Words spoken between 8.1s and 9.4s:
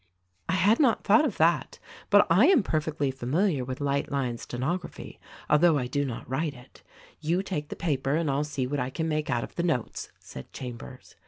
and I'll see what I can make